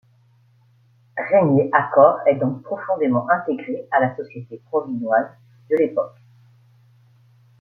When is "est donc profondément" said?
2.25-3.29